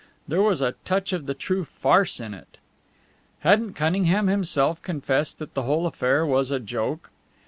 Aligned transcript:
There 0.27 0.41
was 0.41 0.61
a 0.61 0.71
touch 0.83 1.13
of 1.13 1.27
the 1.27 1.35
true 1.35 1.63
farce 1.63 2.19
in 2.19 2.33
it. 2.33 2.57
Hadn't 3.41 3.73
Cunningham 3.75 4.25
himself 4.25 4.81
confessed 4.81 5.37
that 5.37 5.53
the 5.53 5.61
whole 5.61 5.85
affair 5.85 6.25
was 6.25 6.49
a 6.49 6.59
joke? 6.59 7.11